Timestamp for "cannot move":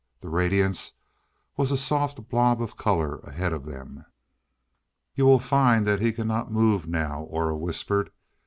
6.11-6.87